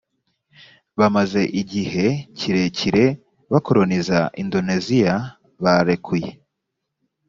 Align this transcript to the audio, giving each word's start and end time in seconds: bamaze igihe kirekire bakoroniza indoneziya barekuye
bamaze 0.99 1.41
igihe 1.61 2.05
kirekire 2.37 3.05
bakoroniza 3.51 4.19
indoneziya 4.41 5.15
barekuye 5.63 6.29